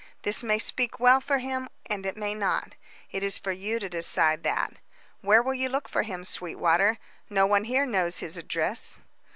This 0.23 0.41
may 0.43 0.57
speak 0.57 0.99
well 0.99 1.21
for 1.21 1.37
him, 1.37 1.69
and 1.85 2.07
it 2.07 2.17
may 2.17 2.33
not. 2.33 2.73
It 3.11 3.21
is 3.21 3.37
for 3.37 3.51
you 3.51 3.77
to 3.77 3.87
decide 3.87 4.41
that. 4.41 4.77
Where 5.21 5.43
will 5.43 5.53
you 5.53 5.69
look 5.69 5.87
for 5.87 6.01
him, 6.01 6.25
Sweetwater? 6.25 6.97
No 7.29 7.45
one 7.45 7.65
here 7.65 7.85
knows 7.85 8.17
his 8.17 8.35
address." 8.35 9.01